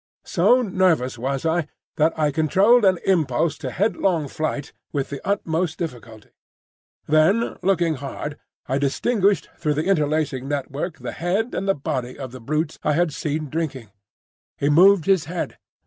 [0.25, 1.67] So nervous was I
[1.97, 6.29] that I controlled an impulse to headlong flight with the utmost difficulty.
[7.07, 12.41] Then looking hard, I distinguished through the interlacing network the head and body of the
[12.41, 13.91] brute I had seen drinking.
[14.57, 15.59] He moved his head.